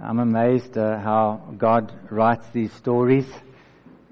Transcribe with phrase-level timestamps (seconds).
[0.00, 3.26] I'm amazed uh, how God writes these stories,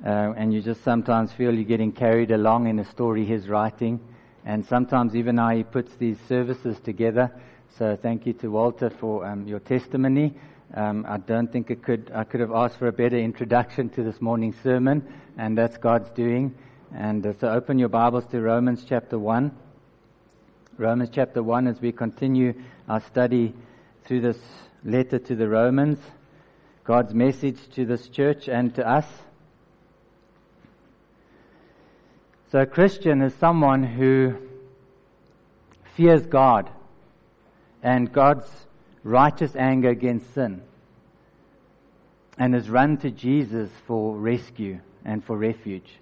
[0.04, 4.00] uh, and you just sometimes feel you're getting carried along in a story He's writing,
[4.44, 7.30] and sometimes even how He puts these services together.
[7.78, 10.34] So thank you to Walter for um, your testimony.
[10.74, 14.02] Um, I don't think it could I could have asked for a better introduction to
[14.02, 15.06] this morning's sermon,
[15.38, 16.52] and that's God's doing.
[16.96, 19.52] And uh, so open your Bibles to Romans chapter one.
[20.78, 22.54] Romans chapter one as we continue
[22.88, 23.54] our study
[24.04, 24.38] through this
[24.86, 25.98] letter to the Romans,
[26.84, 29.06] God's message to this church and to us.
[32.52, 34.36] So a Christian is someone who
[35.96, 36.70] fears God
[37.82, 38.48] and God's
[39.02, 40.62] righteous anger against sin
[42.38, 45.98] and has run to Jesus for rescue and for refuge.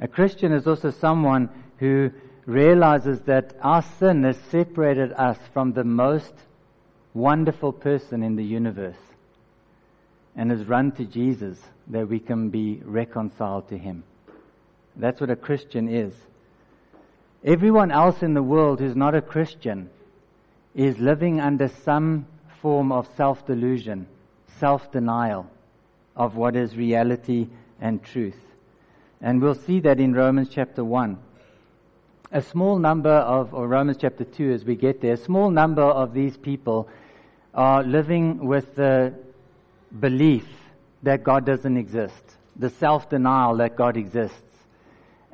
[0.00, 2.10] A Christian is also someone who
[2.46, 6.32] realizes that our sin has separated us from the most
[7.14, 8.96] wonderful person in the universe
[10.36, 11.58] and has run to Jesus
[11.88, 14.04] that we can be reconciled to him.
[14.96, 16.14] That's what a Christian is.
[17.44, 19.90] Everyone else in the world who's not a Christian
[20.74, 22.26] is living under some
[22.60, 24.06] form of self-delusion,
[24.58, 25.48] self-denial
[26.16, 27.48] of what is reality
[27.80, 28.38] and truth.
[29.20, 31.18] And we'll see that in Romans chapter 1
[32.30, 35.82] a small number of, or Romans chapter 2 as we get there, a small number
[35.82, 36.88] of these people
[37.54, 39.14] are living with the
[40.00, 40.46] belief
[41.02, 44.42] that God doesn't exist, the self-denial that God exists.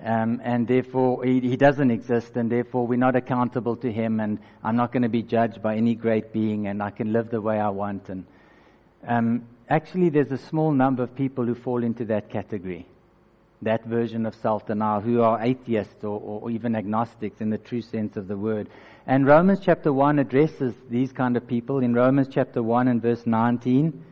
[0.02, 4.38] Um, and therefore he, he, doesn't exist, and therefore we're not accountable to him, and
[4.62, 7.40] I'm not going to be judged by any great being, and I can live the
[7.40, 8.08] way I want.
[8.08, 8.26] And
[9.06, 12.86] um, actually, there's a small number of people who fall into that category
[13.64, 18.16] that version of self-denial, who are atheists or, or, even agnostics in the true sense
[18.16, 18.68] of the word.
[19.06, 21.80] And Romans chapter 1 addresses these kind of people.
[21.80, 24.02] In Romans chapter 1 and verse 19,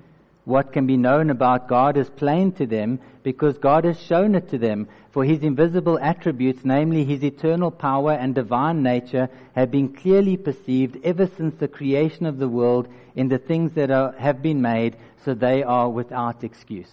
[0.44, 4.50] what can be known about God is plain to them because God has shown it
[4.50, 4.88] to them.
[5.12, 10.98] For his invisible attributes, namely his eternal power and divine nature, have been clearly perceived
[11.04, 14.96] ever since the creation of the world in the things that are, have been made,
[15.24, 16.90] so they are without excuse.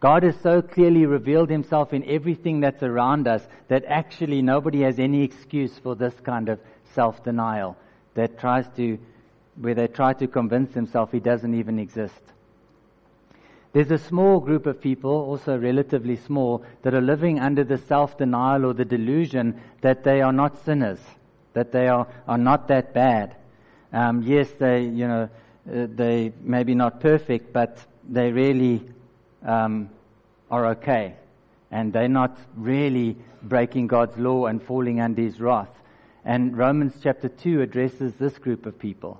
[0.00, 4.98] God has so clearly revealed himself in everything that's around us that actually nobody has
[4.98, 6.60] any excuse for this kind of
[6.98, 7.76] self-denial
[8.14, 8.98] that tries to,
[9.62, 12.24] where they try to convince themselves he doesn't even exist.
[13.72, 18.64] There's a small group of people, also relatively small, that are living under the self-denial
[18.64, 20.98] or the delusion that they are not sinners,
[21.52, 23.36] that they are, are not that bad.
[23.92, 25.28] Um, yes, they, you know,
[25.72, 28.82] uh, they maybe not perfect, but they really
[29.46, 29.90] um,
[30.50, 31.14] are okay.
[31.70, 35.70] And they're not really breaking God's law and falling under his wrath.
[36.28, 39.18] And Romans chapter 2 addresses this group of people.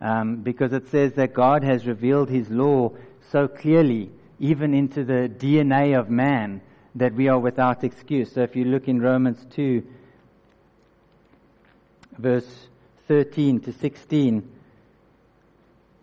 [0.00, 2.92] Um, because it says that God has revealed his law
[3.32, 6.60] so clearly, even into the DNA of man,
[6.94, 8.30] that we are without excuse.
[8.30, 9.84] So if you look in Romans 2,
[12.16, 12.68] verse
[13.08, 14.48] 13 to 16,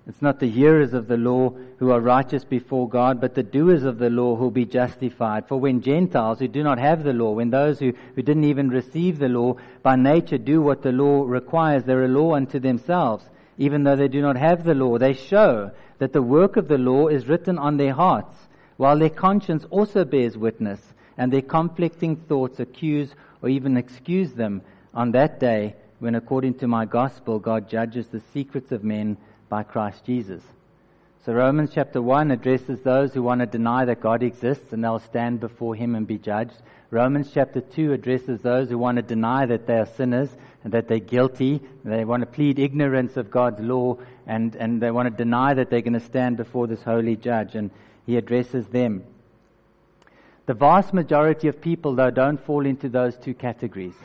[0.06, 3.84] it's not the hearers of the law who are righteous before God, but the doers
[3.84, 5.47] of the law who will be justified.
[5.47, 8.69] For when Gentiles who do not have the law, when those who, who didn't even
[8.69, 13.24] receive the law by nature do what the law requires, they're a law unto themselves,
[13.58, 14.97] even though they do not have the law.
[14.97, 18.35] They show that the work of the law is written on their hearts,
[18.75, 20.81] while their conscience also bears witness,
[21.18, 26.68] and their conflicting thoughts accuse or even excuse them on that day when according to
[26.68, 29.16] my gospel God judges the secrets of men
[29.50, 30.44] by Christ Jesus.
[31.26, 35.00] So Romans chapter 1 addresses those who want to deny that God exists and they'll
[35.00, 36.62] stand before Him and be judged.
[36.92, 40.30] Romans chapter 2 addresses those who want to deny that they are sinners
[40.66, 41.62] and that they're guilty.
[41.86, 45.70] They want to plead ignorance of God's law and, and they want to deny that
[45.70, 47.72] they're going to stand before this holy judge and
[48.06, 49.06] He addresses them.
[50.46, 53.96] The vast majority of people though don't fall into those two categories.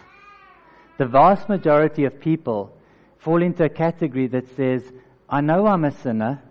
[0.98, 2.72] The vast majority of people
[3.18, 4.84] fall into a category that says,
[5.28, 6.42] I know I'm a sinner.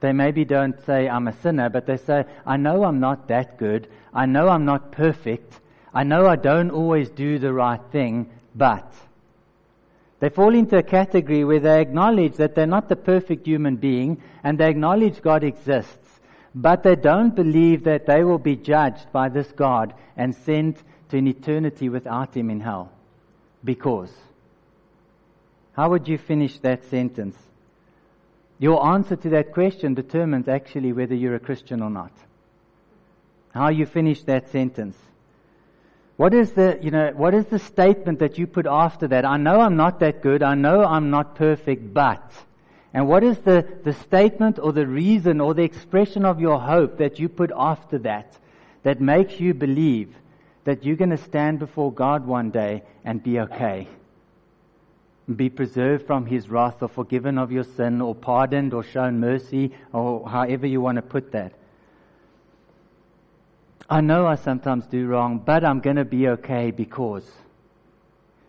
[0.00, 3.58] They maybe don't say I'm a sinner, but they say, I know I'm not that
[3.58, 3.88] good.
[4.12, 5.60] I know I'm not perfect.
[5.94, 8.90] I know I don't always do the right thing, but.
[10.20, 14.22] They fall into a category where they acknowledge that they're not the perfect human being
[14.42, 16.20] and they acknowledge God exists,
[16.54, 20.78] but they don't believe that they will be judged by this God and sent
[21.10, 22.92] to an eternity without Him in hell.
[23.64, 24.12] Because.
[25.74, 27.36] How would you finish that sentence?
[28.62, 32.12] Your answer to that question determines actually whether you're a Christian or not.
[33.50, 34.96] How you finish that sentence.
[36.16, 39.24] What is the, you know, what is the statement that you put after that?
[39.24, 40.44] I know I'm not that good.
[40.44, 42.22] I know I'm not perfect, but.
[42.94, 46.98] And what is the, the statement or the reason or the expression of your hope
[46.98, 48.38] that you put after that
[48.84, 50.14] that makes you believe
[50.62, 53.88] that you're going to stand before God one day and be okay?
[55.34, 59.72] Be preserved from His wrath or forgiven of your sin or pardoned or shown mercy
[59.92, 61.52] or however you want to put that.
[63.88, 67.30] I know I sometimes do wrong, but I'm going to be okay because.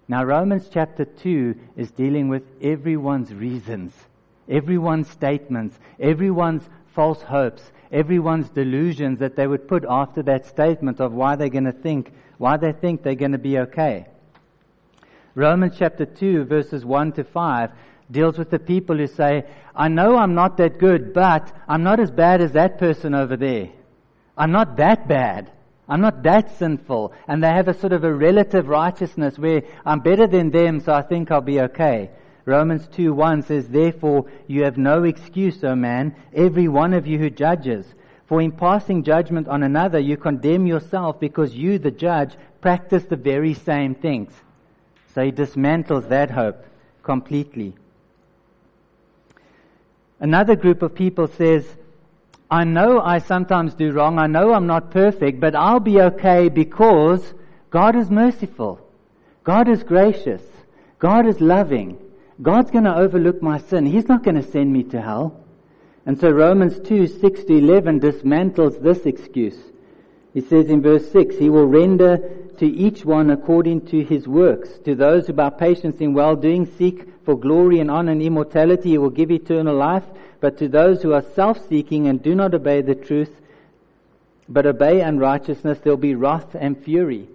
[0.08, 3.94] Now, Romans chapter 2 is dealing with everyone's reasons,
[4.50, 11.14] everyone's statements, everyone's false hopes, everyone's delusions that they would put after that statement of
[11.14, 14.08] why they're going to think, why they think they're going to be okay.
[15.36, 17.72] Romans chapter 2, verses 1 to 5,
[18.12, 19.46] deals with the people who say,
[19.76, 23.36] I know I'm not that good, but I'm not as bad as that person over
[23.36, 23.70] there.
[24.38, 25.52] I'm not that bad.
[25.90, 27.14] I'm not that sinful.
[27.28, 30.94] And they have a sort of a relative righteousness where I'm better than them, so
[30.94, 32.12] I think I'll be okay.
[32.46, 37.18] Romans 2 1 says, Therefore you have no excuse, O man, every one of you
[37.18, 37.86] who judges.
[38.28, 43.16] For in passing judgment on another, you condemn yourself because you, the judge, practice the
[43.16, 44.32] very same things.
[45.14, 46.66] So he dismantles that hope
[47.04, 47.76] completely.
[50.20, 51.66] Another group of people says,
[52.50, 54.20] I know I sometimes do wrong.
[54.20, 57.34] I know I'm not perfect, but I'll be okay because
[57.70, 58.80] God is merciful.
[59.44, 60.42] God is gracious.
[61.00, 61.98] God is loving.
[62.42, 63.86] God's going to overlook my sin.
[63.86, 65.44] He's not going to send me to hell.
[66.06, 69.58] And so Romans 2, 6 to 11 dismantles this excuse.
[70.34, 74.70] He says in verse 6, He will render to each one according to his works.
[74.86, 78.92] To those who by patience in well doing seek for glory and honor and immortality,
[78.92, 80.06] He will give eternal life.
[80.40, 83.36] But to those who are self-seeking and do not obey the truth,
[84.48, 87.28] but obey unrighteousness, there'll be wrath and fury.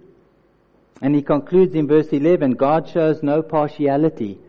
[0.99, 4.39] And he concludes in verse 11, God shows no partiality.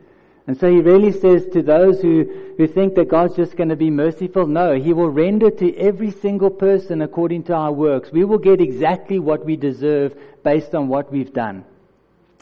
[0.50, 2.24] And so he really says to those who,
[2.56, 6.10] who think that God's just going to be merciful, no, he will render to every
[6.10, 8.10] single person according to our works.
[8.10, 10.12] We will get exactly what we deserve
[10.42, 11.64] based on what we've done.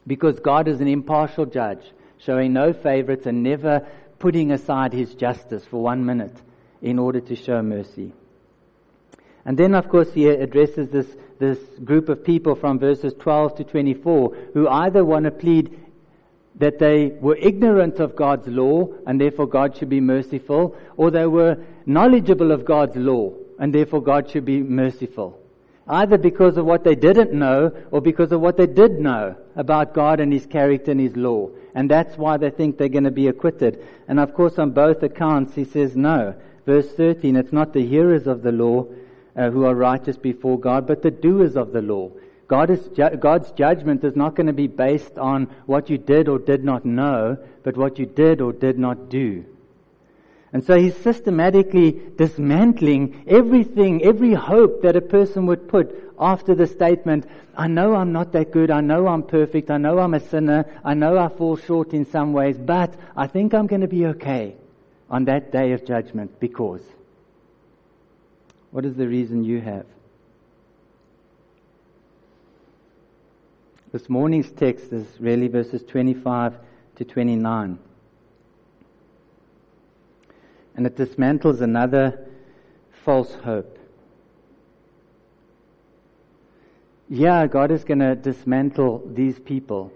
[0.06, 1.82] Because God is an impartial judge,
[2.16, 3.86] showing no favorites and never
[4.18, 6.40] putting aside his justice for one minute
[6.80, 8.14] in order to show mercy.
[9.44, 13.64] And then, of course, he addresses this, this group of people from verses 12 to
[13.64, 15.78] 24 who either want to plead
[16.58, 21.26] that they were ignorant of God's law and therefore God should be merciful, or they
[21.26, 25.40] were knowledgeable of God's law and therefore God should be merciful.
[25.86, 29.94] Either because of what they didn't know or because of what they did know about
[29.94, 31.48] God and His character and His law.
[31.74, 33.84] And that's why they think they're going to be acquitted.
[34.06, 36.34] And of course, on both accounts, he says no.
[36.66, 38.86] Verse 13, it's not the hearers of the law
[39.34, 42.10] uh, who are righteous before God, but the doers of the law.
[42.48, 42.80] God is
[43.20, 46.84] God's judgment is not going to be based on what you did or did not
[46.84, 49.44] know, but what you did or did not do.
[50.50, 56.66] And so he's systematically dismantling everything, every hope that a person would put after the
[56.66, 60.20] statement, I know I'm not that good, I know I'm perfect, I know I'm a
[60.20, 63.88] sinner, I know I fall short in some ways, but I think I'm going to
[63.88, 64.56] be okay
[65.10, 66.82] on that day of judgment because.
[68.70, 69.86] What is the reason you have?
[73.90, 76.58] This morning's text is really verses 25
[76.96, 77.78] to 29.
[80.76, 82.28] And it dismantles another
[83.02, 83.78] false hope.
[87.08, 89.90] Yeah, God is going to dismantle these people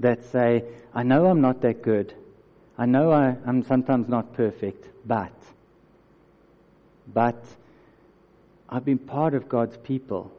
[0.00, 0.64] that say,
[0.94, 2.14] I know I'm not that good.
[2.78, 5.32] I know I, am sometimes not perfect, but,
[7.12, 7.44] but
[8.70, 10.32] I've been part of God's people.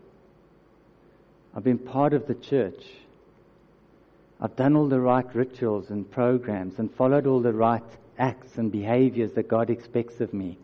[1.57, 2.85] I've been part of the church.
[4.39, 7.81] I've done all the right rituals and programs and followed all the right
[8.19, 10.59] acts and behaviors that God expects of me.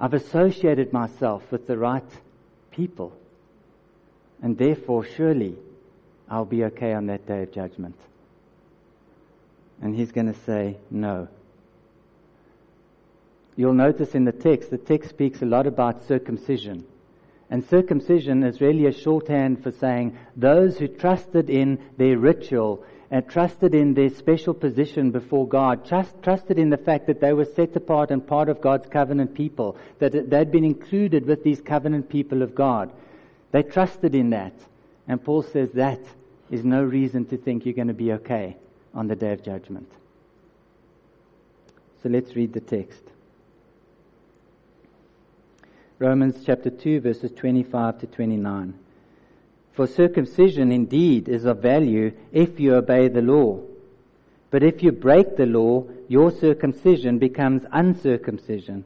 [0.00, 2.10] I've associated myself with the right
[2.70, 3.12] people.
[4.40, 5.56] And therefore, surely,
[6.30, 7.96] I'll be okay on that day of judgment.
[9.82, 11.28] And he's going to say, no.
[13.56, 16.86] You'll notice in the text, the text speaks a lot about circumcision.
[17.50, 23.26] And circumcision is really a shorthand for saying those who trusted in their ritual and
[23.26, 27.46] trusted in their special position before God, trust, trusted in the fact that they were
[27.46, 32.10] set apart and part of God's covenant people, that they'd been included with these covenant
[32.10, 32.90] people of God.
[33.50, 34.52] They trusted in that.
[35.06, 36.00] And Paul says that
[36.50, 38.58] is no reason to think you're going to be okay
[38.92, 39.90] on the day of judgment.
[42.02, 43.02] So let's read the text.
[46.00, 48.72] Romans chapter 2, verses 25 to 29.
[49.72, 53.58] For circumcision indeed is of value if you obey the law.
[54.52, 58.84] But if you break the law, your circumcision becomes uncircumcision.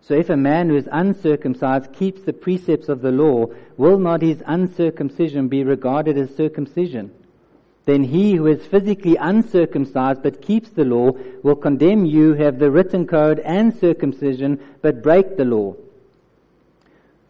[0.00, 4.22] So if a man who is uncircumcised keeps the precepts of the law, will not
[4.22, 7.10] his uncircumcision be regarded as circumcision?
[7.84, 11.10] Then he who is physically uncircumcised but keeps the law
[11.42, 15.74] will condemn you who have the written code and circumcision but break the law.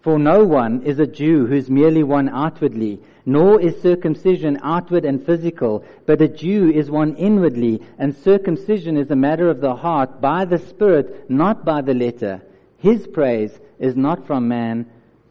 [0.02, 5.04] For no one is a Jew who is merely one outwardly, nor is circumcision outward
[5.04, 9.76] and physical, but a Jew is one inwardly, and circumcision is a matter of the
[9.76, 12.42] heart by the Spirit, not by the letter.
[12.78, 14.86] His praise is not from man,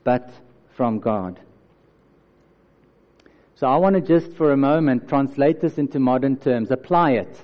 [0.05, 0.31] but
[0.77, 1.37] from God.
[3.55, 7.41] So I want to just for a moment translate this into modern terms, apply it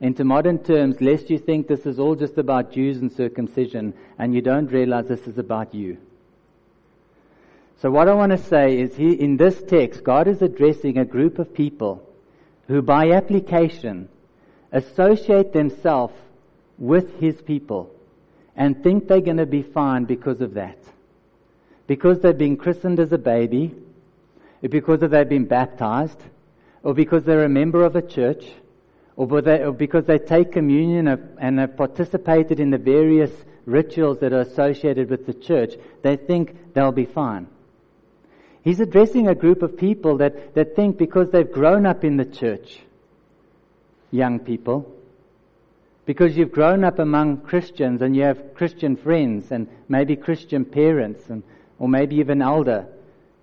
[0.00, 4.34] into modern terms, lest you think this is all just about Jews and circumcision, and
[4.34, 5.98] you don't realize this is about you.
[7.80, 11.04] So what I want to say is he, in this text, God is addressing a
[11.04, 12.06] group of people
[12.68, 14.08] who by application
[14.70, 16.14] associate themselves
[16.78, 17.90] with His people
[18.54, 20.76] and think they're going to be fine because of that.
[21.86, 23.74] Because they've been christened as a baby,
[24.60, 26.20] because they've been baptized,
[26.82, 28.44] or because they're a member of a church,
[29.16, 29.26] or
[29.72, 31.08] because they take communion
[31.38, 33.30] and have participated in the various
[33.64, 37.46] rituals that are associated with the church, they think they'll be fine.
[38.62, 42.24] He's addressing a group of people that, that think because they've grown up in the
[42.26, 42.80] church,
[44.10, 44.94] young people,
[46.04, 51.30] because you've grown up among Christians and you have Christian friends and maybe Christian parents
[51.30, 51.42] and,
[51.78, 52.86] or maybe even elder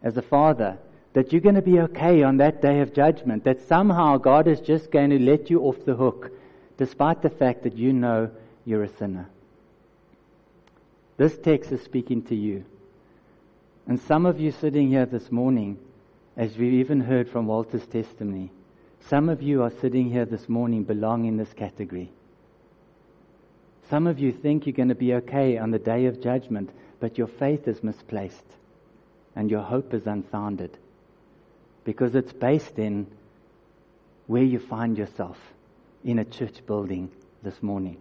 [0.03, 0.77] as a father,
[1.13, 4.59] that you're going to be okay on that day of judgment, that somehow God is
[4.59, 6.31] just going to let you off the hook,
[6.77, 8.29] despite the fact that you know
[8.65, 9.27] you're a sinner.
[11.17, 12.65] This text is speaking to you.
[13.87, 15.79] And some of you sitting here this morning,
[16.35, 18.51] as we've even heard from Walter's testimony,
[19.07, 22.11] some of you are sitting here this morning belong in this category.
[23.89, 27.17] Some of you think you're going to be okay on the day of judgment, but
[27.17, 28.43] your faith is misplaced
[29.37, 30.77] and your hope is unfounded
[31.85, 33.07] because it's based in
[34.25, 35.37] where you find yourself
[36.03, 37.09] in a church building
[37.41, 37.95] this morning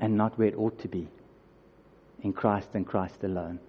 [0.00, 1.06] and not where it ought to be
[2.22, 3.60] in Christ and Christ alone.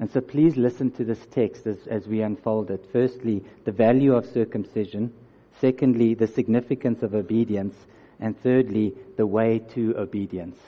[0.00, 2.86] And so please listen to this text as, as we unfold it.
[2.90, 5.12] Firstly, the value of circumcision.
[5.60, 7.76] Secondly, the significance of obedience.
[8.18, 10.58] And thirdly, the way to obedience.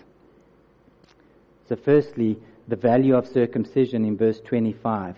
[1.67, 2.37] So firstly,
[2.69, 5.17] the value of circumcision in verse 25.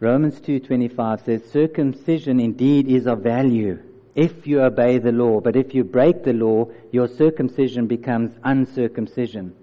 [0.00, 3.78] Romans 2:25 says circumcision indeed is of value
[4.16, 9.54] if you obey the law but if you break the law your circumcision becomes uncircumcision.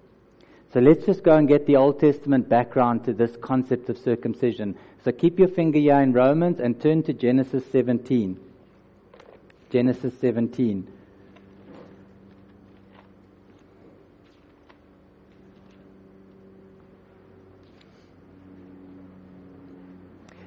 [0.72, 4.76] So let's just go and get the Old Testament background to this concept of circumcision.
[5.04, 8.38] So keep your finger here in Romans and turn to Genesis 17.
[9.70, 10.86] Genesis 17.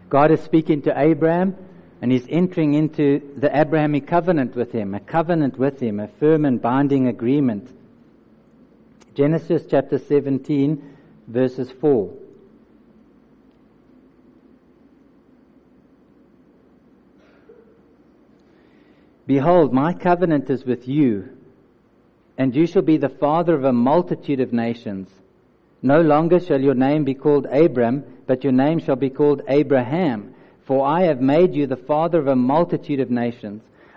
[0.10, 1.58] God is speaking to Abraham
[2.02, 6.46] and he's entering into the Abrahamic covenant with him, a covenant with him, a firm
[6.46, 7.68] and binding agreement.
[9.16, 10.82] Genesis chapter 17,
[11.28, 12.12] verses 4.
[19.28, 21.30] Behold, my covenant is with you,
[22.40, 25.10] and you shall be the father of a multitude of nations.
[25.84, 30.34] No longer shall your name be called Abram, but your name shall be called Abraham,
[30.66, 33.62] for I have made you the father of a multitude of nations.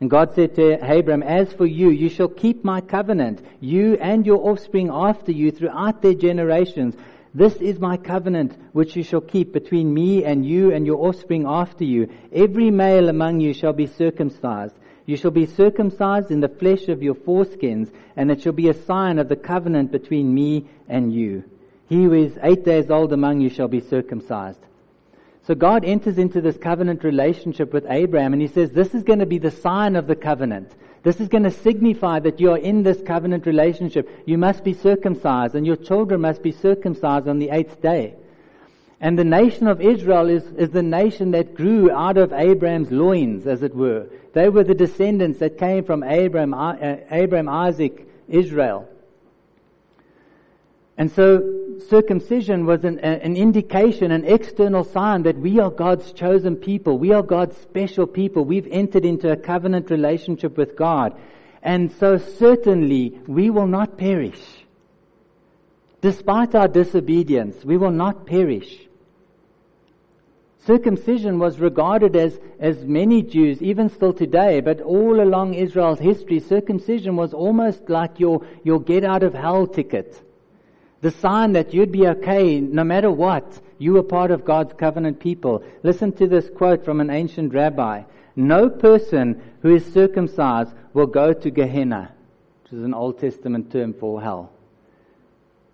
[0.00, 4.24] And God said to Abram, As for you, you shall keep my covenant, you and
[4.24, 6.94] your offspring after you throughout their generations.
[7.34, 11.46] This is my covenant which you shall keep between me and you and your offspring
[11.46, 12.08] after you.
[12.32, 14.74] Every male among you shall be circumcised.
[15.04, 18.74] You shall be circumcised in the flesh of your foreskins, and it shall be a
[18.74, 21.44] sign of the covenant between me and you.
[21.88, 24.60] He who is eight days old among you shall be circumcised.
[25.48, 29.20] So God enters into this covenant relationship with Abraham and he says, this is going
[29.20, 30.70] to be the sign of the covenant.
[31.02, 34.10] This is going to signify that you are in this covenant relationship.
[34.26, 38.14] You must be circumcised and your children must be circumcised on the eighth day.
[39.00, 43.46] And the nation of Israel is, is the nation that grew out of Abraham's loins,
[43.46, 44.06] as it were.
[44.34, 46.74] They were the descendants that came from Abraham, uh,
[47.10, 48.86] Abraham, Isaac, Israel.
[50.98, 56.56] And so circumcision was an, an, indication, an external sign that we are God's chosen
[56.56, 56.98] people.
[56.98, 58.44] We are God's special people.
[58.44, 61.16] We've entered into a covenant relationship with God.
[61.62, 64.40] And so certainly we will not perish.
[66.00, 68.76] Despite our disobedience, we will not perish.
[70.66, 76.40] Circumcision was regarded as, as many Jews, even still today, but all along Israel's history,
[76.40, 80.20] circumcision was almost like your, your get out of hell ticket.
[81.00, 83.60] The sign that you'd be okay no matter what.
[83.78, 85.62] You were part of God's covenant people.
[85.82, 88.02] Listen to this quote from an ancient rabbi.
[88.34, 92.12] No person who is circumcised will go to Gehenna,
[92.62, 94.52] which is an Old Testament term for hell.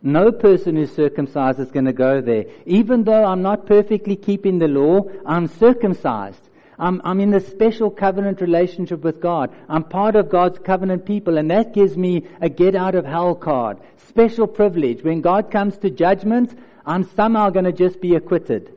[0.03, 2.45] No person who's circumcised is going to go there.
[2.67, 6.47] Even though I'm not perfectly keeping the law, I'm circumcised.
[6.79, 9.55] I'm, I'm in a special covenant relationship with God.
[9.69, 13.35] I'm part of God's covenant people, and that gives me a get out of hell
[13.35, 13.79] card.
[14.09, 15.03] Special privilege.
[15.03, 18.73] When God comes to judgment, I'm somehow going to just be acquitted.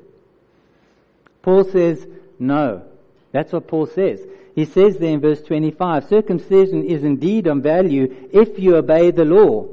[1.42, 2.06] Paul says,
[2.40, 2.84] no.
[3.32, 4.20] That's what Paul says.
[4.56, 9.26] He says there in verse 25, circumcision is indeed of value if you obey the
[9.26, 9.68] law.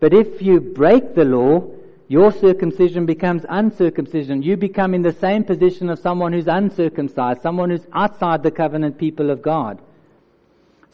[0.00, 1.73] But if you break the law,
[2.08, 4.42] your circumcision becomes uncircumcision.
[4.42, 8.98] You become in the same position of someone who's uncircumcised, someone who's outside the covenant
[8.98, 9.78] people of God.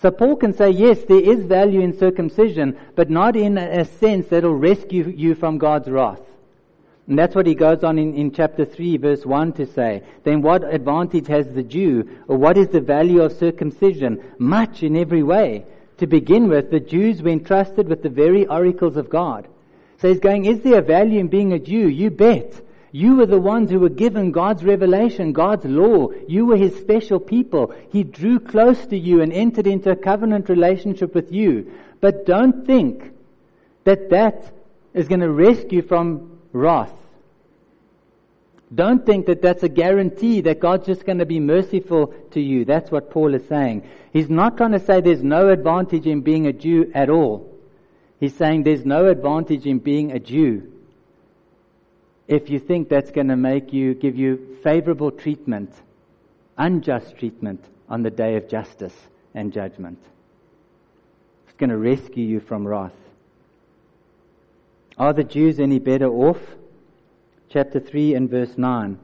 [0.00, 4.28] So Paul can say, yes, there is value in circumcision, but not in a sense
[4.28, 6.20] that'll rescue you from God's wrath.
[7.06, 10.02] And that's what he goes on in, in chapter 3 verse 1 to say.
[10.22, 14.22] Then what advantage has the Jew, or what is the value of circumcision?
[14.38, 15.66] Much in every way.
[15.98, 19.48] To begin with, the Jews were entrusted with the very oracles of God.
[20.00, 21.88] So he's going, is there a value in being a Jew?
[21.88, 22.54] You bet.
[22.92, 26.10] You were the ones who were given God's revelation, God's law.
[26.26, 27.72] You were His special people.
[27.92, 31.72] He drew close to you and entered into a covenant relationship with you.
[32.00, 33.12] But don't think
[33.84, 34.52] that that
[34.94, 36.92] is going to rescue you from wrath.
[38.74, 42.64] Don't think that that's a guarantee that God's just going to be merciful to you.
[42.64, 43.88] That's what Paul is saying.
[44.12, 47.49] He's not trying to say there's no advantage in being a Jew at all.
[48.20, 50.70] He's saying there's no advantage in being a Jew
[52.30, 55.72] if you think that's going to make you, give you favorable treatment,
[56.56, 58.94] unjust treatment on the day of justice
[59.34, 59.98] and judgment.
[61.48, 62.94] It's going to rescue you from wrath.
[64.96, 66.38] Are the Jews any better off?
[67.48, 68.96] chapter 3 and verse 9.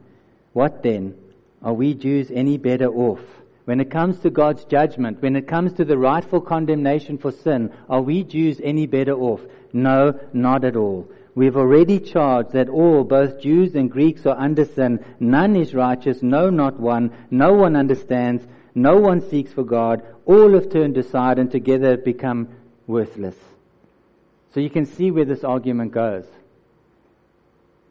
[0.52, 1.18] What then?
[1.64, 3.18] Are we Jews any better off?
[3.66, 7.72] When it comes to God's judgment, when it comes to the rightful condemnation for sin,
[7.88, 9.40] are we Jews any better off?
[9.72, 11.08] No, not at all.
[11.34, 15.04] We've already charged that all, both Jews and Greeks, are under sin.
[15.18, 17.10] None is righteous, no, not one.
[17.28, 18.46] No one understands.
[18.72, 20.00] No one seeks for God.
[20.26, 22.48] All have turned aside and together have become
[22.86, 23.36] worthless.
[24.54, 26.24] So you can see where this argument goes.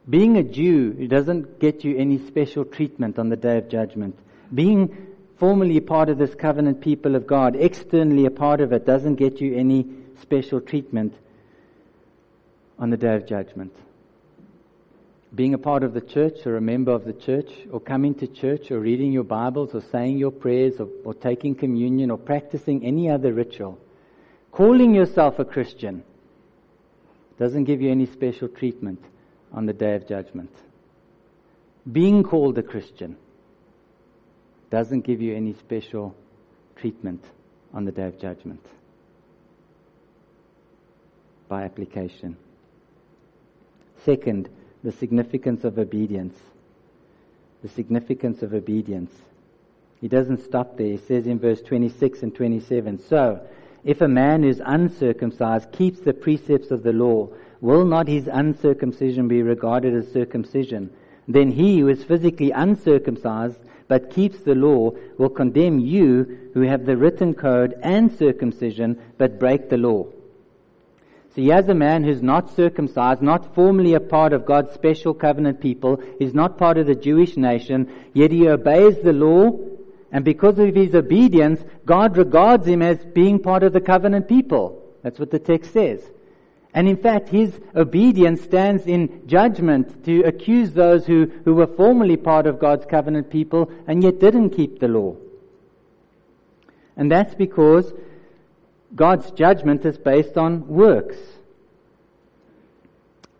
[0.08, 4.18] Being a Jew doesn't get you any special treatment on the day of judgment.
[4.52, 9.16] Being formally part of this covenant people of God, externally a part of it, doesn't
[9.16, 9.86] get you any
[10.20, 11.14] special treatment
[12.78, 13.74] on the day of judgment.
[15.34, 18.26] Being a part of the church or a member of the church or coming to
[18.26, 22.84] church or reading your Bibles or saying your prayers or, or taking communion or practicing
[22.84, 23.78] any other ritual,
[24.52, 26.02] calling yourself a Christian
[27.38, 29.04] doesn't give you any special treatment
[29.52, 30.50] on the day of judgment.
[31.90, 33.16] Being called a Christian
[34.70, 36.14] doesn't give you any special
[36.76, 37.22] treatment
[37.72, 38.64] on the day of judgment
[41.48, 42.36] by application.
[44.04, 44.48] Second,
[44.82, 46.38] the significance of obedience.
[47.62, 49.12] The significance of obedience.
[50.00, 50.92] He doesn't stop there.
[50.92, 53.40] He says in verse 26 and 27 So,
[53.84, 57.28] if a man who's uncircumcised keeps the precepts of the law,
[57.60, 60.90] will not his uncircumcision be regarded as circumcision?
[61.28, 66.86] Then he who is physically uncircumcised but keeps the law will condemn you who have
[66.86, 70.06] the written code and circumcision but break the law.
[71.34, 75.60] So here's a man who's not circumcised, not formally a part of God's special covenant
[75.60, 79.58] people, he's not part of the Jewish nation, yet he obeys the law,
[80.10, 84.82] and because of his obedience, God regards him as being part of the covenant people.
[85.02, 86.00] That's what the text says.
[86.76, 92.18] And in fact, his obedience stands in judgment to accuse those who, who were formerly
[92.18, 95.16] part of God's covenant people and yet didn't keep the law.
[96.94, 97.94] And that's because
[98.94, 101.16] God's judgment is based on works.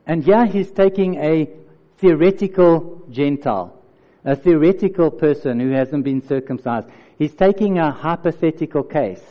[0.06, 1.50] And here he's taking a
[1.98, 3.78] theoretical Gentile,
[4.24, 6.88] a theoretical person who hasn't been circumcised.
[7.18, 9.22] He's taking a hypothetical case.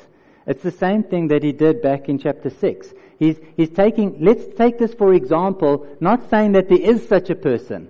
[0.45, 2.93] It's the same thing that he did back in chapter 6.
[3.17, 7.35] He's, he's taking, let's take this for example, not saying that there is such a
[7.35, 7.89] person.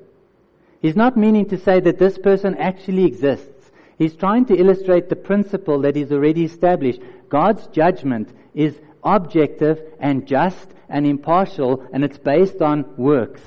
[0.81, 3.71] He's not meaning to say that this person actually exists.
[3.97, 7.01] He's trying to illustrate the principle that is already established.
[7.29, 13.41] God's judgment is objective and just and impartial, and it's based on works.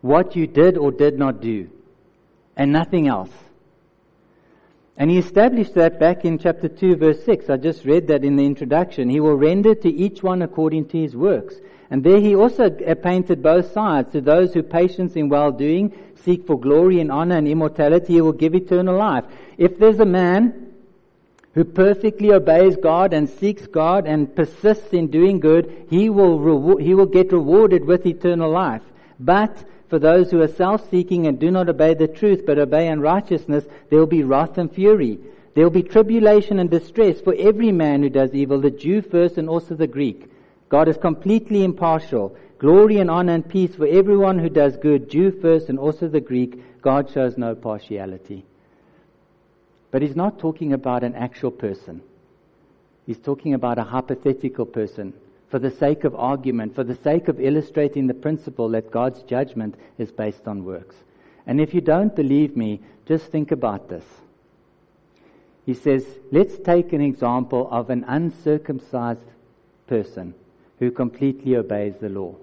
[0.00, 1.70] What you did or did not do,
[2.56, 3.30] and nothing else.
[4.96, 7.48] And he established that back in chapter 2, verse 6.
[7.48, 9.08] I just read that in the introduction.
[9.08, 11.54] He will render to each one according to his works.
[11.90, 14.12] And there he also painted both sides.
[14.12, 15.92] To those who patience in well doing
[16.24, 19.24] seek for glory and honor and immortality, he will give eternal life.
[19.58, 20.72] If there's a man
[21.54, 26.94] who perfectly obeys God and seeks God and persists in doing good, he will, he
[26.94, 28.82] will get rewarded with eternal life.
[29.20, 29.54] But
[29.92, 33.98] for those who are self-seeking and do not obey the truth but obey unrighteousness, there
[33.98, 35.18] will be wrath and fury.
[35.54, 39.36] There will be tribulation and distress for every man who does evil, the Jew first
[39.36, 40.30] and also the Greek.
[40.70, 42.34] God is completely impartial.
[42.56, 46.22] Glory and honor and peace for everyone who does good, Jew first and also the
[46.22, 46.80] Greek.
[46.80, 48.46] God shows no partiality.
[49.90, 52.00] But he's not talking about an actual person.
[53.04, 55.12] He's talking about a hypothetical person
[55.52, 59.74] for the sake of argument, for the sake of illustrating the principle that God's judgment
[59.98, 60.96] is based on works.
[61.46, 64.04] And if you don't believe me, just think about this.
[65.66, 69.26] He says, let's take an example of an uncircumcised
[69.88, 70.32] person
[70.78, 72.34] who completely obeys the law.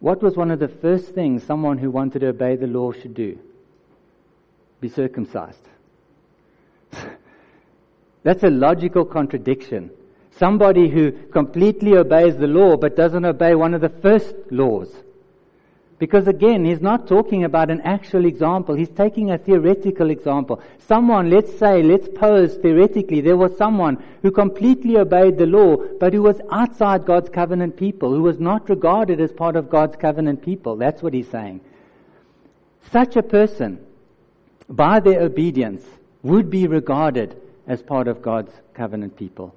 [0.00, 3.12] What was one of the first things someone who wanted to obey the law should
[3.12, 3.38] do?
[4.80, 5.68] Be circumcised.
[8.22, 9.90] That's a logical contradiction.
[10.38, 14.94] Somebody who completely obeys the law but doesn't obey one of the first laws.
[15.98, 18.74] Because again, he's not talking about an actual example.
[18.74, 20.60] He's taking a theoretical example.
[20.86, 26.12] Someone, let's say, let's pose theoretically, there was someone who completely obeyed the law, but
[26.12, 30.42] who was outside God's covenant people, who was not regarded as part of God's covenant
[30.42, 30.76] people.
[30.76, 31.62] That's what he's saying.
[32.92, 33.78] Such a person,
[34.68, 35.82] by their obedience,
[36.22, 39.54] would be regarded as part of God's covenant people.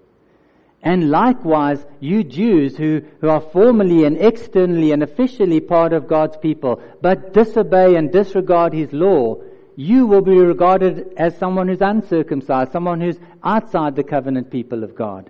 [0.82, 6.38] And likewise, you Jews who, who are formally and externally and officially part of God's
[6.38, 9.42] people, but disobey and disregard His law,
[9.76, 14.96] you will be regarded as someone who's uncircumcised, someone who's outside the covenant people of
[14.96, 15.30] God.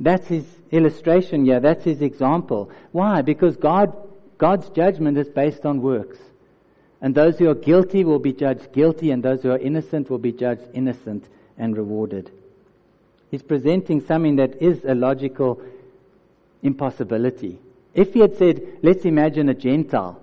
[0.00, 1.60] That's his illustration here.
[1.60, 2.70] That's his example.
[2.92, 3.22] Why?
[3.22, 3.96] Because God,
[4.36, 6.18] God's judgment is based on works.
[7.00, 10.18] And those who are guilty will be judged guilty, and those who are innocent will
[10.18, 12.30] be judged innocent and rewarded.
[13.30, 15.60] He's presenting something that is a logical
[16.62, 17.58] impossibility.
[17.94, 20.20] If he had said, let's imagine a Gentile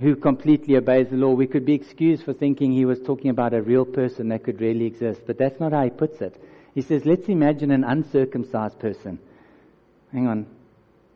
[0.00, 3.54] who completely obeys the law, we could be excused for thinking he was talking about
[3.54, 5.22] a real person that could really exist.
[5.26, 6.42] But that's not how he puts it.
[6.74, 9.18] He says, let's imagine an uncircumcised person.
[10.12, 10.46] Hang on.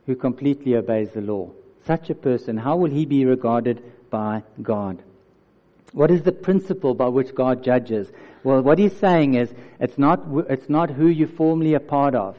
[0.06, 1.50] Who completely obeys the law.
[1.84, 5.02] Such a person, how will he be regarded by God?
[5.92, 8.10] What is the principle by which God judges?
[8.44, 12.36] Well, what he's saying is, it's not, it's not who you're formally a part of.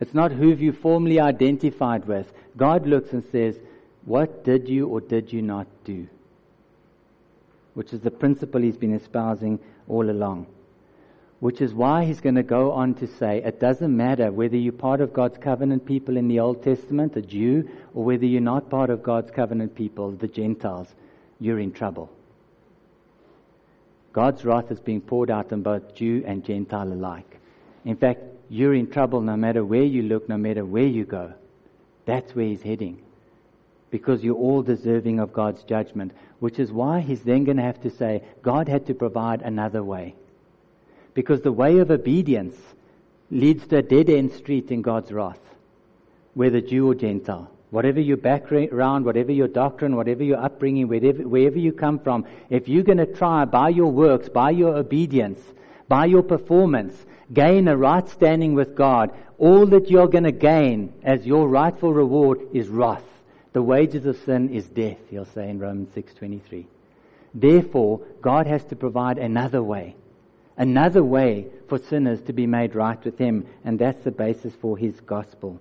[0.00, 2.32] It's not who you formally identified with.
[2.56, 3.56] God looks and says,
[4.04, 6.06] what did you or did you not do?
[7.74, 10.46] Which is the principle he's been espousing all along.
[11.40, 14.72] Which is why he's going to go on to say, it doesn't matter whether you're
[14.72, 18.70] part of God's covenant people in the Old Testament, a Jew, or whether you're not
[18.70, 20.88] part of God's covenant people, the Gentiles
[21.44, 22.10] you're in trouble.
[24.14, 27.38] God's wrath is being poured out on both Jew and Gentile alike.
[27.84, 31.34] In fact, you're in trouble no matter where you look, no matter where you go.
[32.06, 33.02] That's where he's heading.
[33.90, 37.82] Because you're all deserving of God's judgment, which is why he's then going to have
[37.82, 40.14] to say, God had to provide another way.
[41.12, 42.56] Because the way of obedience
[43.30, 45.40] leads to a dead end street in God's wrath,
[46.34, 47.50] whether Jew or Gentile.
[47.74, 52.68] Whatever your background, whatever your doctrine, whatever your upbringing, wherever, wherever you come from, if
[52.68, 55.40] you're going to try by your works, by your obedience,
[55.88, 56.94] by your performance,
[57.32, 61.92] gain a right standing with God, all that you're going to gain as your rightful
[61.92, 63.02] reward is wrath.
[63.54, 66.66] The wages of sin is death, he'll say in Romans 6:23.
[67.34, 69.96] Therefore, God has to provide another way.
[70.56, 74.78] Another way for sinners to be made right with him, and that's the basis for
[74.78, 75.58] his gospel.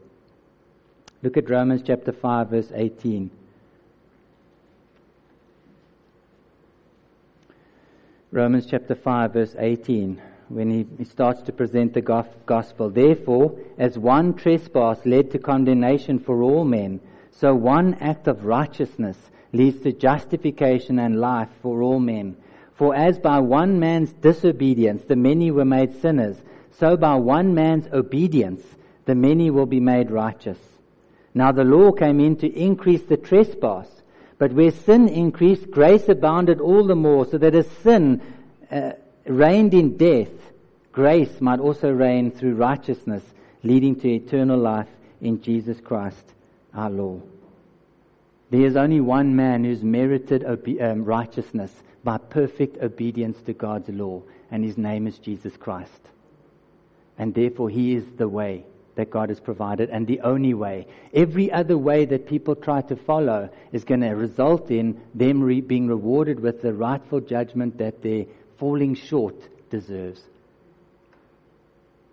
[1.23, 3.31] Look at Romans chapter 5, verse 18.
[8.31, 12.89] Romans chapter 5, verse 18, when he, he starts to present the gospel.
[12.89, 16.99] Therefore, as one trespass led to condemnation for all men,
[17.31, 19.17] So one act of righteousness
[19.53, 22.37] leads to justification and life for all men.
[22.75, 26.37] For as by one man's disobedience the many were made sinners,
[26.71, 28.61] so by one man's obedience
[29.05, 30.72] the many will be made righteous.
[31.33, 33.87] Now the law came in to increase the trespass,
[34.37, 38.21] but where sin increased, grace abounded all the more, so that as sin
[38.71, 38.91] uh,
[39.25, 40.31] reigned in death,
[40.91, 43.23] grace might also reign through righteousness,
[43.63, 44.89] leading to eternal life
[45.21, 46.33] in Jesus Christ
[46.73, 47.21] our Lord.
[48.49, 51.71] There is only one man who's merited obe- um, righteousness
[52.03, 55.89] by perfect obedience to God's law, and his name is Jesus Christ.
[57.17, 60.87] And therefore, he is the way that God has provided and the only way.
[61.13, 65.61] Every other way that people try to follow is going to result in them re-
[65.61, 68.25] being rewarded with the rightful judgment that their
[68.57, 69.35] falling short
[69.69, 70.21] deserves.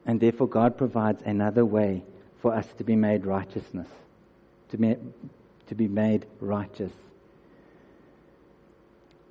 [0.06, 2.02] And therefore, God provides another way
[2.40, 3.88] for us to be made righteousness,
[4.70, 4.96] to be,
[5.66, 6.92] to be made righteous.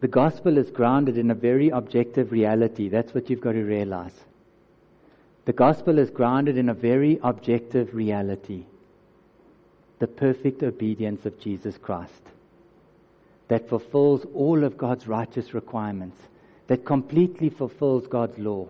[0.01, 2.87] The gospel is grounded in a very objective reality.
[2.87, 4.13] That's what you've got to realize.
[5.45, 8.65] The gospel is grounded in a very objective reality
[9.99, 12.23] the perfect obedience of Jesus Christ
[13.49, 16.17] that fulfills all of God's righteous requirements,
[16.67, 18.67] that completely fulfills God's law,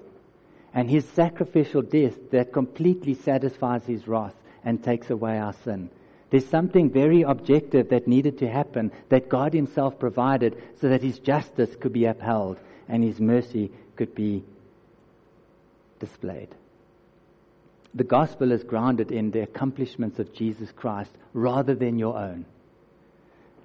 [0.73, 5.89] and his sacrificial death that completely satisfies his wrath and takes away our sin.
[6.29, 11.19] There's something very objective that needed to happen that God Himself provided so that His
[11.19, 14.43] justice could be upheld and His mercy could be
[15.99, 16.49] displayed.
[17.93, 22.45] The gospel is grounded in the accomplishments of Jesus Christ rather than your own.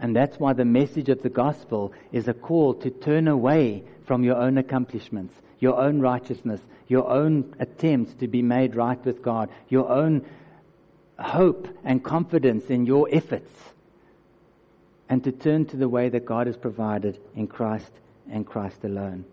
[0.00, 4.24] And that's why the message of the gospel is a call to turn away from
[4.24, 9.50] your own accomplishments, your own righteousness, your own attempts to be made right with God,
[9.68, 10.26] your own
[11.18, 13.52] hope and confidence in your efforts,
[15.08, 17.92] and to turn to the way that God has provided in Christ
[18.30, 19.24] and Christ alone.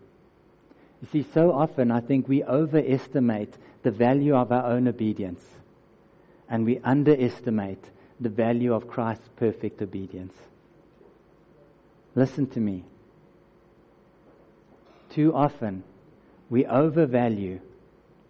[1.02, 5.44] You see, so often I think we overestimate the value of our own obedience,
[6.48, 7.84] and we underestimate
[8.20, 10.34] the value of Christ's perfect obedience.
[12.14, 12.84] Listen to me.
[15.10, 15.82] Too often,
[16.48, 17.58] we overvalue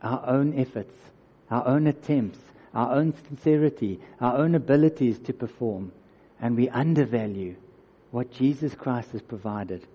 [0.03, 0.95] our own efforts,
[1.51, 2.39] our own attempts,
[2.73, 5.93] our own sincerity, our own abilities to perform,
[6.41, 7.55] and we undervalue
[8.13, 9.87] what Jesus Christ has provided.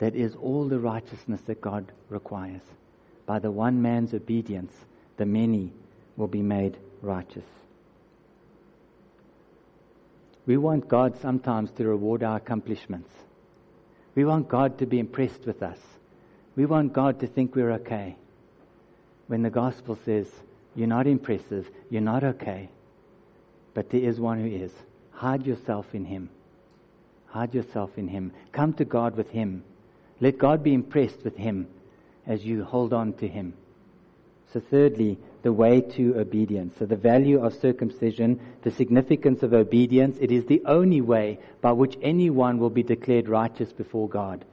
[0.00, 2.62] That is all the righteousness that God requires.
[3.26, 4.72] By the one man's obedience,
[5.18, 5.72] the many
[6.16, 7.44] will be made righteous.
[10.46, 13.10] We want God sometimes to reward our accomplishments.
[14.14, 15.78] We want God to be impressed with us.
[16.56, 18.16] We want God to think we're okay.
[19.28, 20.26] When the gospel says,
[20.74, 22.70] You're not impressive, you're not okay,
[23.74, 24.72] but there is one who is.
[25.12, 26.30] Hide yourself in Him.
[27.26, 28.32] Hide yourself in Him.
[28.50, 29.62] Come to God with Him.
[30.20, 31.66] Let God be impressed with Him
[32.26, 33.54] as you hold on to Him.
[34.52, 36.74] So, thirdly, the way to obedience.
[36.78, 41.72] So, the value of circumcision, the significance of obedience, it is the only way by
[41.72, 44.44] which anyone will be declared righteous before God.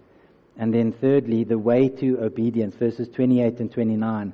[0.58, 4.34] And then, thirdly, the way to obedience, verses 28 and 29.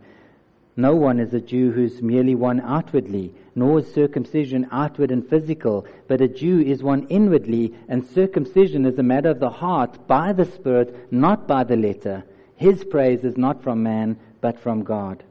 [0.75, 5.85] No one is a Jew who's merely one outwardly, nor is circumcision outward and physical,
[6.07, 10.33] but a Jew is one inwardly, and circumcision is a matter of the heart, by
[10.33, 12.23] the Spirit, not by the letter.
[12.55, 15.23] His praise is not from man, but from God.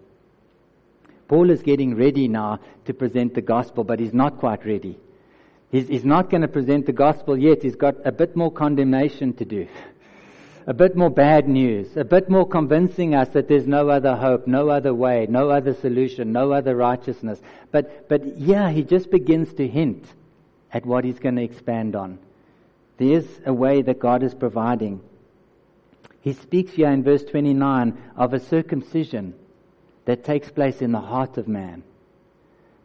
[1.26, 4.98] Paul is getting ready now to present the gospel, but he's not quite ready.
[5.70, 7.62] He's, he's not going to present the gospel yet.
[7.62, 9.66] He's got a bit more condemnation to do.
[10.66, 11.96] A bit more bad news.
[11.96, 15.75] A bit more convincing us that there's no other hope, no other way, no other
[15.75, 17.40] solution, no other righteousness.
[17.72, 20.05] But, but yeah, he just begins to hint
[20.72, 22.18] at what he's going to expand on.
[22.96, 25.01] There's a way that God is providing.
[26.20, 29.35] He speaks here in verse 29 of a circumcision
[30.05, 31.83] that takes place in the heart of man.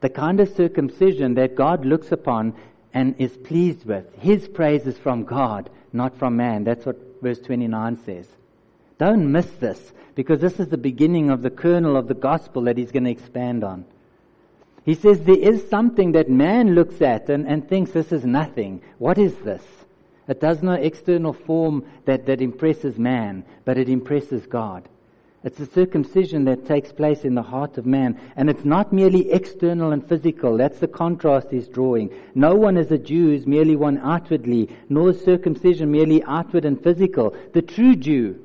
[0.01, 2.55] The kind of circumcision that God looks upon
[2.97, 4.05] and is pleased with.
[4.17, 6.63] His praise is from God, not from man.
[6.63, 8.27] That's what verse 29 says.
[8.97, 12.75] Don't miss this, because this is the beginning of the kernel of the gospel that
[12.75, 13.85] he's going to expand on.
[14.83, 18.81] He says there is something that man looks at and, and thinks this is nothing.
[18.97, 19.61] What is this?
[20.27, 24.89] It does no external form that, that impresses man, but it impresses God.
[25.47, 28.19] It's a circumcision that takes place in the heart of man.
[28.35, 30.57] And it's not merely external and physical.
[30.57, 32.13] That's the contrast he's drawing.
[32.35, 36.83] No one is a Jew who's merely one outwardly, nor is circumcision merely outward and
[36.83, 37.33] physical.
[37.53, 38.37] The true Jew,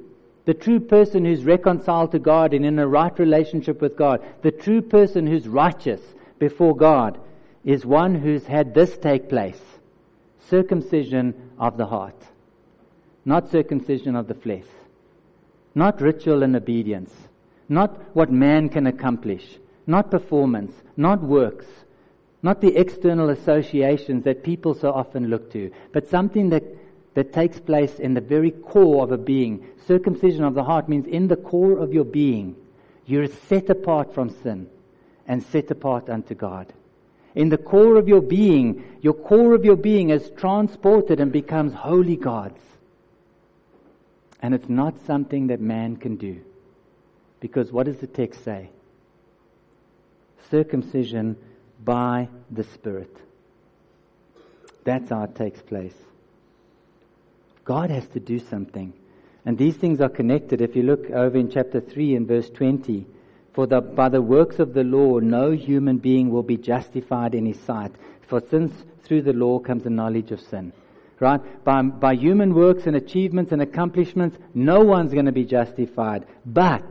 [0.45, 4.53] the true person who's reconciled to God and in a right relationship with God, the
[4.53, 6.01] true person who's righteous
[6.39, 7.19] before God,
[7.65, 9.61] is one who's had this take place
[10.49, 12.23] circumcision of the heart,
[13.25, 14.67] not circumcision of the flesh,
[15.75, 17.13] not ritual and obedience,
[17.69, 21.67] not what man can accomplish, not performance, not works,
[22.43, 26.65] not the external associations that people so often look to, but something that,
[27.15, 29.65] that takes place in the very core of a being.
[29.87, 32.57] Circumcision of the heart means in the core of your being,
[33.07, 34.69] you're set apart from sin
[35.27, 36.73] and set apart unto God.
[37.35, 41.73] In the core of your being, your core of your being is transported and becomes
[41.73, 42.61] holy God's.
[44.43, 46.41] And it's not something that man can do.
[47.39, 48.71] Because what does the text say?
[50.51, 51.37] Circumcision
[51.85, 53.17] by the Spirit.
[54.85, 55.95] That's how it takes place.
[57.65, 58.93] God has to do something.
[59.45, 60.61] And these things are connected.
[60.61, 63.07] If you look over in chapter 3 and verse 20,
[63.53, 67.47] for the, by the works of the law, no human being will be justified in
[67.47, 67.93] his sight.
[68.29, 68.73] For since
[69.05, 70.73] through the law comes the knowledge of sin.
[71.23, 71.65] Right?
[71.65, 76.27] By, by human works and achievements and accomplishments, no one's going to be justified.
[76.45, 76.85] But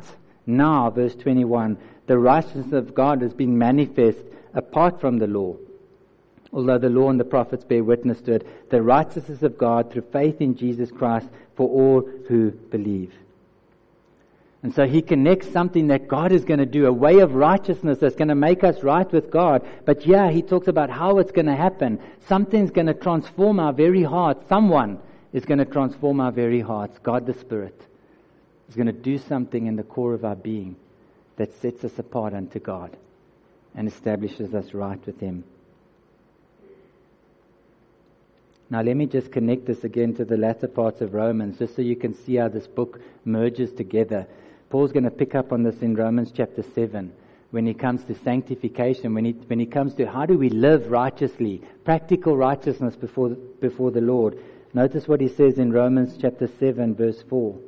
[0.46, 5.58] now, verse 21, the righteousness of God has been manifest apart from the law.
[6.54, 10.08] Although the law and the prophets bear witness to it, the righteousness of God through
[10.13, 13.13] faith in Jesus Christ for all who believe.
[14.63, 17.97] And so he connects something that God is going to do, a way of righteousness
[17.97, 19.65] that's going to make us right with God.
[19.86, 22.00] But yeah, he talks about how it's going to happen.
[22.28, 24.47] Something's going to transform our very hearts.
[24.47, 25.00] Someone
[25.34, 27.00] is going to transform our very hearts.
[27.00, 27.80] God the Spirit
[28.69, 30.76] is going to do something in the core of our being
[31.38, 32.95] that sets us apart unto God
[33.74, 35.43] and establishes us right with Him.
[38.69, 41.82] Now, let me just connect this again to the latter parts of Romans, just so
[41.82, 44.28] you can see how this book merges together.
[44.72, 47.12] Paul's going to pick up on this in Romans chapter 7
[47.52, 50.90] when he comes to sanctification, when he, when he comes to how do we live
[50.90, 54.40] righteously, practical righteousness before, before the Lord.
[54.74, 57.60] Notice what he says in Romans chapter 7, verse 4.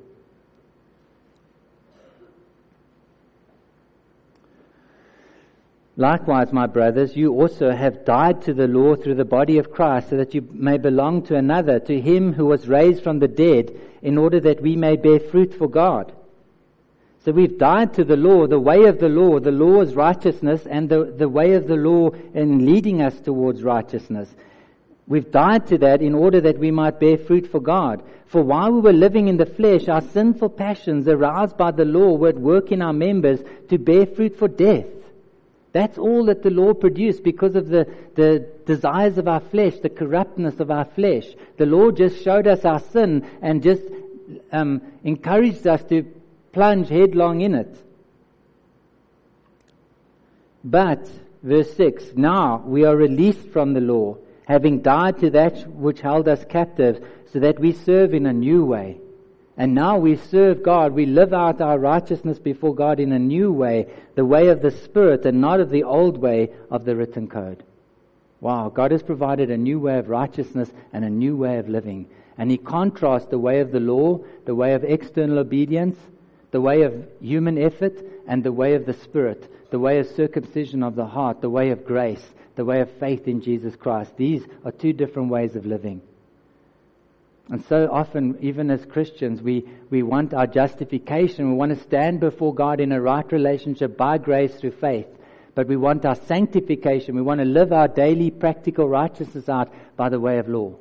[5.97, 10.09] Likewise, my brothers, you also have died to the law through the body of Christ,
[10.09, 13.77] so that you may belong to another, to him who was raised from the dead,
[14.01, 16.13] in order that we may bear fruit for God.
[17.23, 19.39] So we've died to the law, the way of the law.
[19.39, 23.63] The law is righteousness and the, the way of the law in leading us towards
[23.63, 24.29] righteousness.
[25.07, 28.03] We've died to that in order that we might bear fruit for God.
[28.27, 32.13] For while we were living in the flesh, our sinful passions aroused by the law
[32.13, 34.85] were at work in our members to bear fruit for death.
[35.71, 39.89] That's all that the law produced because of the, the desires of our flesh, the
[39.89, 41.25] corruptness of our flesh.
[41.57, 43.81] The law just showed us our sin and just
[44.51, 46.05] um, encouraged us to
[46.53, 47.75] plunge headlong in it.
[50.63, 51.09] But,
[51.41, 56.27] verse 6, now we are released from the law, having died to that which held
[56.27, 58.99] us captive, so that we serve in a new way.
[59.57, 60.93] And now we serve God.
[60.93, 64.71] We live out our righteousness before God in a new way, the way of the
[64.71, 67.63] Spirit and not of the old way of the written code.
[68.41, 72.07] Wow, God has provided a new way of righteousness and a new way of living.
[72.37, 75.97] And He contrasts the way of the law, the way of external obedience,
[76.53, 80.83] the way of human effort and the way of the Spirit, the way of circumcision
[80.83, 82.23] of the heart, the way of grace,
[82.55, 84.15] the way of faith in Jesus Christ.
[84.17, 85.99] These are two different ways of living.
[87.49, 91.49] And so often, even as Christians, we, we want our justification.
[91.49, 95.07] We want to stand before God in a right relationship by grace through faith.
[95.55, 97.15] But we want our sanctification.
[97.15, 100.75] We want to live our daily practical righteousness out by the way of law.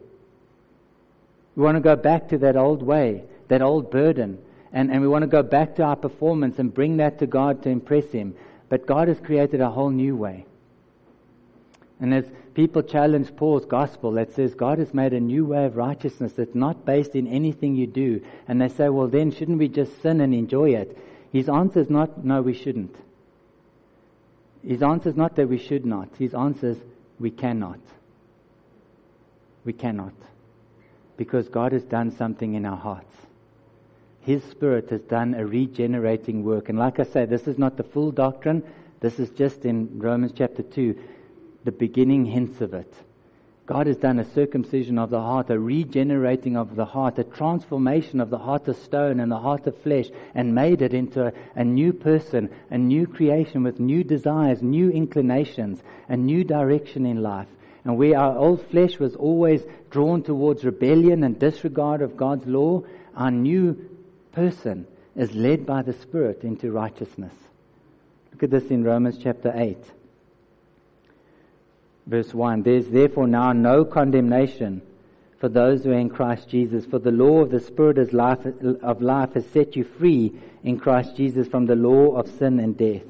[1.57, 4.39] We want to go back to that old way, that old burden,
[4.73, 7.63] and, and we want to go back to our performance and bring that to God
[7.63, 8.35] to impress Him.
[8.69, 10.47] But God has created a whole new way.
[12.01, 15.77] And as people challenge Paul's gospel that says God has made a new way of
[15.77, 19.69] righteousness that's not based in anything you do, and they say, well, then shouldn't we
[19.69, 20.99] just sin and enjoy it?
[21.33, 22.97] His answer is not, no, we shouldn't.
[24.67, 26.09] His answer is not that we should not.
[26.19, 26.79] His answer is,
[27.19, 27.81] we cannot.
[29.65, 30.15] We cannot.
[31.17, 33.15] Because God has done something in our hearts.
[34.23, 36.69] His Spirit has done a regenerating work.
[36.69, 38.63] And like I say, this is not the full doctrine.
[39.01, 40.96] This is just in Romans chapter 2,
[41.65, 42.92] the beginning hints of it.
[43.67, 48.21] God has done a circumcision of the heart, a regenerating of the heart, a transformation
[48.21, 51.33] of the heart of stone and the heart of flesh, and made it into a,
[51.57, 57.23] a, new person, a new creation with new desires, new inclinations, a new direction in
[57.23, 57.49] life.
[57.85, 62.83] And where our old flesh was always drawn towards rebellion and disregard of God's law,
[63.17, 63.92] our new
[64.33, 67.35] person is led by the Spirit into righteousness.
[68.33, 69.79] Look at this in Romans chapter 8.
[72.07, 74.83] Verse 1 There's therefore now no condemnation
[75.39, 76.87] for those who are in Christ Jesus.
[76.87, 78.47] For the law of the Spirit of life,
[78.83, 82.77] of life has set you free in Christ Jesus from the law of sin and
[82.77, 83.03] death.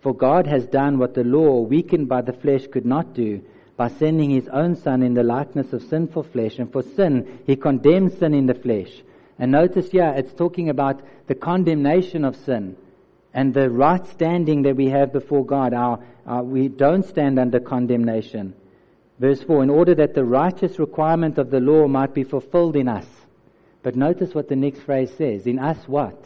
[0.00, 3.42] For God has done what the law, weakened by the flesh, could not do,
[3.76, 6.58] by sending his own Son in the likeness of sinful flesh.
[6.58, 9.02] And for sin, he condemned sin in the flesh.
[9.38, 12.76] And notice here, it's talking about the condemnation of sin
[13.34, 15.72] and the right standing that we have before God.
[15.74, 18.54] Our, our, we don't stand under condemnation.
[19.18, 22.88] Verse 4 In order that the righteous requirement of the law might be fulfilled in
[22.88, 23.06] us.
[23.82, 26.24] But notice what the next phrase says In us, what?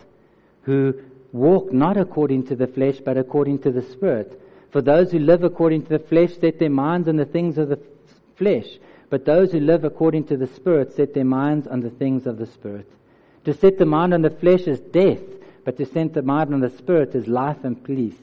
[0.62, 0.94] Who
[1.32, 4.40] walk not according to the flesh, but according to the Spirit.
[4.70, 7.68] For those who live according to the flesh set their minds on the things of
[7.68, 7.78] the
[8.36, 8.66] flesh,
[9.08, 12.38] but those who live according to the Spirit set their minds on the things of
[12.38, 12.90] the Spirit.
[13.44, 15.20] To set the mind on the flesh is death,
[15.64, 18.16] but to set the mind on the Spirit is life and peace.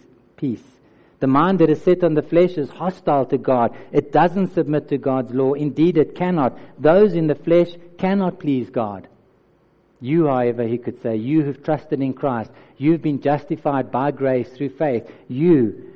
[1.20, 3.74] The mind that is set on the flesh is hostile to God.
[3.94, 5.54] It doesn't submit to God's law.
[5.54, 6.58] Indeed, it cannot.
[6.78, 9.08] Those in the flesh cannot please God.
[10.02, 14.50] You, however, he could say, you who've trusted in Christ, you've been justified by grace
[14.50, 15.10] through faith.
[15.30, 15.93] You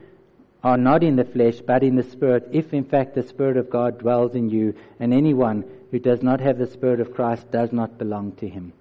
[0.68, 3.70] are not in the flesh, but in the Spirit, if in fact the Spirit of
[3.70, 7.72] God dwells in you, and anyone who does not have the Spirit of Christ does
[7.72, 8.74] not belong to him.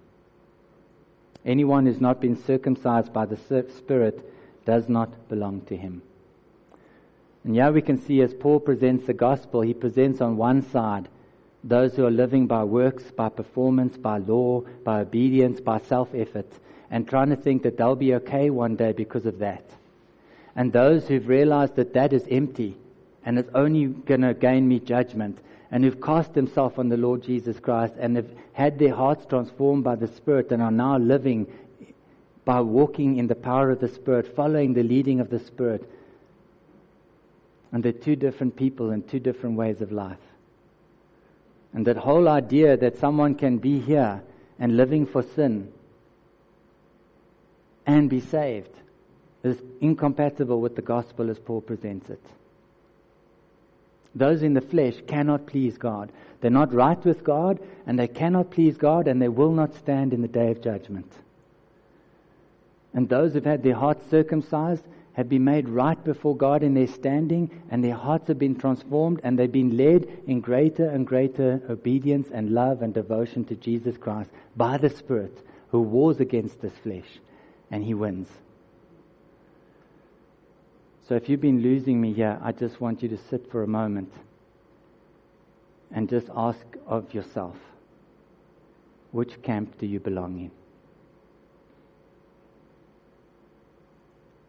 [1.45, 4.19] Anyone who's not been circumcised by the Spirit
[4.65, 6.03] does not belong to him.
[7.45, 11.09] And here we can see as Paul presents the gospel, he presents on one side
[11.63, 16.51] those who are living by works, by performance, by law, by obedience, by self effort,
[16.91, 19.63] and trying to think that they'll be okay one day because of that.
[20.57, 22.77] And those who've realized that that is empty
[23.27, 25.37] and it's only going to gain me judgment,
[25.73, 29.83] and who've cast themselves on the Lord Jesus Christ and have had their hearts transformed
[29.83, 31.49] by the Spirit and are now living
[32.45, 35.91] by walking in the power of the Spirit, following the leading of the Spirit,
[37.73, 40.17] and they're two different people and two different ways of life.
[41.73, 44.23] And that whole idea that someone can be here
[44.61, 45.73] and living for sin
[47.85, 48.71] and be saved
[49.43, 52.23] is incompatible with the gospel as Paul presents it.
[54.15, 56.11] Those in the flesh cannot please God.
[56.41, 60.13] They're not right with God, and they cannot please God, and they will not stand
[60.13, 61.13] in the day of judgment.
[62.95, 66.87] And those who've had their hearts circumcised have been made right before God in their
[66.87, 71.61] standing, and their hearts have been transformed, and they've been led in greater and greater
[71.69, 75.37] obedience and love and devotion to Jesus Christ by the Spirit
[75.71, 77.19] who wars against this flesh,
[77.71, 78.29] and he wins.
[81.09, 83.69] So if you've been losing me here, I just want you to sit for a
[83.69, 84.13] moment
[85.93, 87.57] and just ask of yourself
[89.13, 90.51] which camp do you belong in?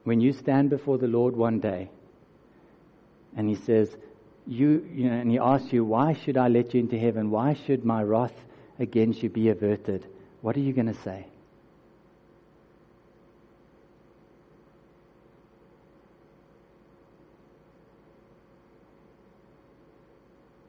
[0.08, 1.90] when you stand before the Lord one day
[3.36, 3.90] and He says,
[4.48, 7.30] you, you know, and He asks you, Why should I let you into heaven?
[7.30, 8.32] Why should my wrath
[8.80, 10.08] against you be averted?
[10.40, 11.28] What are you going to say?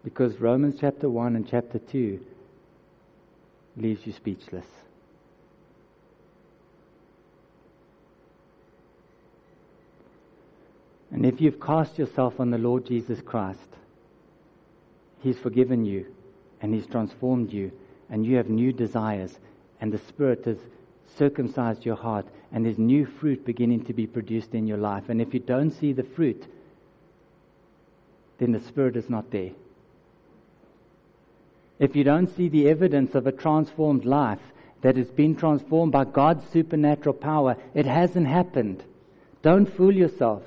[0.08, 2.18] Because Romans chapter 1 and chapter 2
[3.76, 4.64] leaves you speechless.
[11.10, 13.68] And if you've cast yourself on the Lord Jesus Christ,
[15.20, 16.06] He's forgiven you
[16.62, 17.70] and He's transformed you,
[18.08, 19.38] and you have new desires,
[19.78, 20.56] and the Spirit has
[21.18, 25.10] circumcised your heart, and there's new fruit beginning to be produced in your life.
[25.10, 26.46] And if you don't see the fruit,
[28.38, 29.50] then the Spirit is not there.
[31.78, 34.40] If you don't see the evidence of a transformed life
[34.80, 38.82] that has been transformed by God's supernatural power, it hasn't happened.
[39.42, 40.42] Don't fool yourself.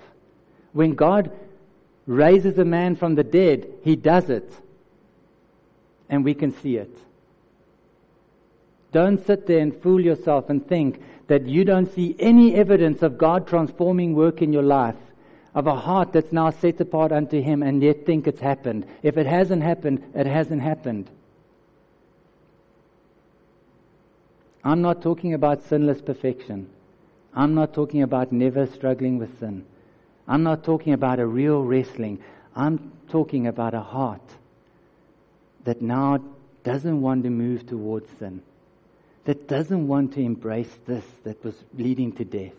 [0.74, 1.32] When God
[2.06, 4.52] raises a man from the dead, he does it.
[6.10, 6.98] And we can see it.
[8.92, 13.18] Don't sit there and fool yourself and think that you don't see any evidence of
[13.18, 14.98] God transforming work in your life,
[15.56, 18.86] of a heart that's now set apart unto Him, and yet think it's happened.
[19.02, 21.10] If it hasn't happened, it hasn't happened.
[24.64, 26.70] I'm not talking about sinless perfection.
[27.34, 29.66] I'm not talking about never struggling with sin.
[30.28, 32.20] I'm not talking about a real wrestling.
[32.56, 34.22] I'm talking about a heart
[35.64, 36.20] that now
[36.64, 38.42] doesn't want to move towards sin,
[39.26, 42.54] that doesn't want to embrace this that was leading to death,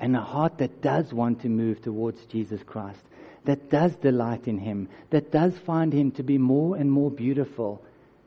[0.00, 3.00] and a heart that does want to move towards Jesus Christ,
[3.44, 7.82] that does delight in Him, that does find Him to be more and more beautiful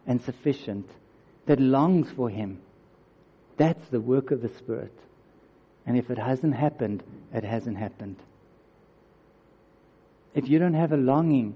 [0.07, 0.89] and sufficient,
[1.45, 2.59] that longs for Him.
[3.61, 4.97] That's the work of the Spirit.
[5.85, 7.03] And if it hasn't happened,
[7.33, 8.17] it hasn't happened
[10.33, 11.55] if you don't have a longing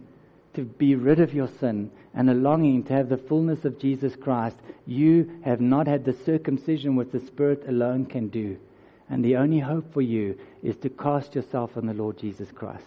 [0.53, 4.15] to be rid of your sin and a longing to have the fullness of Jesus
[4.15, 8.57] Christ, you have not had the circumcision which the Spirit alone can do.
[9.09, 12.83] And the only hope for you is to cast yourself on the Lord Jesus Christ.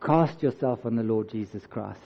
[0.00, 2.00] Cast yourself on the Lord Jesus Christ.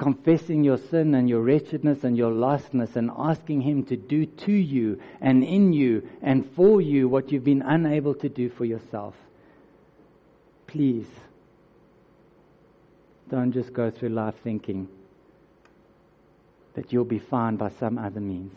[0.00, 4.50] Confessing your sin and your wretchedness and your lostness and asking Him to do to
[4.50, 9.14] you and in you and for you what you've been unable to do for yourself.
[10.66, 11.04] Please
[13.28, 14.88] don't just go through life thinking
[16.72, 18.54] that you'll be found by some other means.